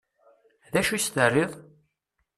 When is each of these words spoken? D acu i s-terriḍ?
D 0.71 0.75
acu 0.79 0.91
i 0.95 0.99
s-terriḍ? 1.05 1.51